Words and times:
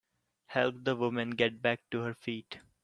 Help 0.47 0.83
the 0.83 0.95
woman 0.95 1.29
get 1.29 1.61
back 1.61 1.81
to 1.91 1.99
her 1.99 2.15
feet. 2.15 2.57